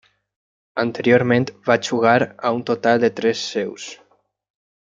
Anteriorment 0.83 1.45
va 1.67 1.75
jugar 1.89 2.15
a 2.23 2.53
un 2.61 2.65
total 2.71 3.05
de 3.07 3.13
tres 3.21 3.45
seus. 3.53 3.87